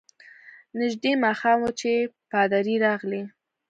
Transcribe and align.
نژدې 0.79 1.11
ماښام 1.23 1.57
وو 1.61 1.71
چي 1.79 1.93
پادري 2.31 2.75
راغلی. 2.85 3.21